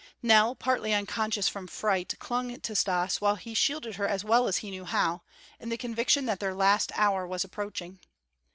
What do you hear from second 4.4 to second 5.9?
as he knew how, in the